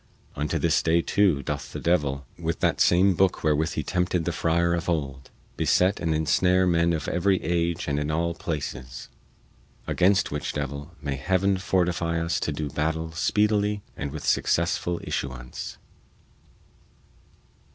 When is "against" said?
9.85-10.31